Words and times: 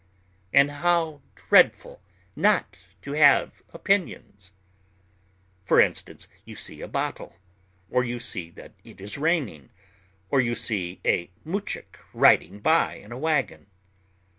And 0.51 0.71
how 0.71 1.21
dreadful 1.35 2.01
not 2.35 2.87
to 3.03 3.11
have 3.11 3.61
opinions! 3.71 4.51
For 5.63 5.79
instance, 5.79 6.27
you 6.43 6.55
see 6.55 6.81
a 6.81 6.87
bottle, 6.87 7.35
or 7.87 8.03
you 8.03 8.19
see 8.19 8.49
that 8.49 8.71
it 8.83 8.99
is 8.99 9.19
raining, 9.19 9.69
or 10.31 10.41
you 10.41 10.55
see 10.55 11.01
a 11.05 11.29
muzhik 11.45 11.99
riding 12.13 12.61
by 12.61 12.95
in 12.95 13.11
a 13.11 13.17
wagon. 13.19 13.67